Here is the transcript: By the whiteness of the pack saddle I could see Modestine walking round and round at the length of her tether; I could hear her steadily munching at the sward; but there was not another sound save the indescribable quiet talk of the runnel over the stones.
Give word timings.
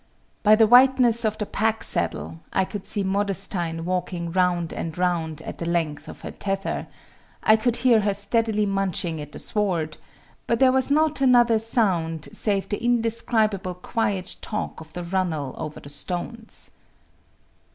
By 0.41 0.55
the 0.55 0.65
whiteness 0.65 1.23
of 1.25 1.37
the 1.37 1.45
pack 1.45 1.83
saddle 1.83 2.39
I 2.51 2.65
could 2.65 2.87
see 2.87 3.03
Modestine 3.03 3.85
walking 3.85 4.31
round 4.31 4.73
and 4.73 4.97
round 4.97 5.43
at 5.43 5.59
the 5.59 5.67
length 5.69 6.07
of 6.07 6.21
her 6.21 6.31
tether; 6.31 6.87
I 7.43 7.55
could 7.55 7.77
hear 7.77 7.99
her 8.01 8.15
steadily 8.15 8.65
munching 8.65 9.21
at 9.21 9.31
the 9.31 9.37
sward; 9.37 9.99
but 10.47 10.57
there 10.59 10.71
was 10.71 10.89
not 10.89 11.21
another 11.21 11.59
sound 11.59 12.29
save 12.33 12.67
the 12.67 12.83
indescribable 12.83 13.75
quiet 13.75 14.37
talk 14.41 14.81
of 14.81 14.91
the 14.93 15.03
runnel 15.03 15.53
over 15.59 15.79
the 15.79 15.87
stones. 15.87 16.71